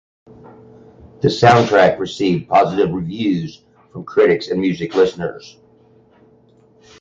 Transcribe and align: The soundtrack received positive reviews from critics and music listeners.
The 1.21 1.27
soundtrack 1.27 1.99
received 1.99 2.49
positive 2.49 2.89
reviews 2.91 3.61
from 3.91 4.03
critics 4.03 4.47
and 4.47 4.59
music 4.59 4.95
listeners. 4.95 5.59